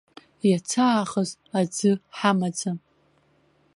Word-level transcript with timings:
Иацаахыс 0.49 1.29
аӡы 1.59 1.91
ҳамаӡам. 2.17 2.77